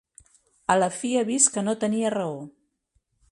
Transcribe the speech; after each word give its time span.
A 0.75 0.77
la 0.79 0.87
fi 0.95 1.11
ha 1.19 1.23
vist 1.27 1.53
que 1.57 1.65
no 1.67 1.77
tenia 1.85 2.13
raó. 2.17 2.39